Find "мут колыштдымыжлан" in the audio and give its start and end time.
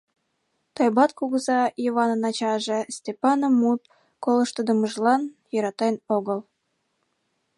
3.61-5.21